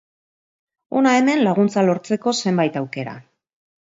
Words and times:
Hona 0.99 1.11
hemen 1.17 1.43
laguntza 1.49 1.83
lortzeko 1.87 2.35
zenbait 2.45 2.79
aukera. 2.81 3.13